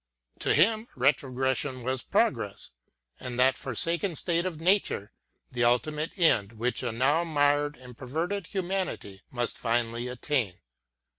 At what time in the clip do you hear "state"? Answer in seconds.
4.15-4.47